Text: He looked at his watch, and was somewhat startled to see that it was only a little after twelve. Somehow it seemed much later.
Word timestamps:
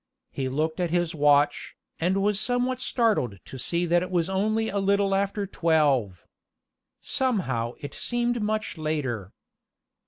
He 0.31 0.49
looked 0.49 0.79
at 0.79 0.89
his 0.89 1.13
watch, 1.13 1.75
and 1.99 2.23
was 2.23 2.39
somewhat 2.39 2.79
startled 2.79 3.37
to 3.45 3.59
see 3.59 3.85
that 3.85 4.01
it 4.01 4.09
was 4.09 4.31
only 4.31 4.67
a 4.67 4.79
little 4.79 5.13
after 5.13 5.45
twelve. 5.45 6.25
Somehow 7.01 7.73
it 7.81 7.93
seemed 7.93 8.41
much 8.41 8.79
later. 8.79 9.31